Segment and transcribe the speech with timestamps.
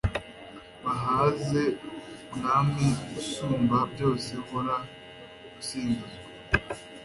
[0.79, 1.63] mbahaze
[2.35, 2.87] mwami
[3.19, 4.75] usumba byose hora
[5.59, 6.07] usingizwa